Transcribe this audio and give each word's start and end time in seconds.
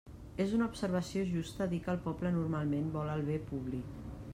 És 0.45 0.53
una 0.59 0.69
observació 0.69 1.25
justa 1.33 1.69
dir 1.75 1.81
que 1.85 1.95
el 1.95 2.03
poble 2.09 2.35
normalment 2.39 2.93
vol 2.99 3.17
el 3.19 3.25
bé 3.33 3.41
públic. 3.53 4.07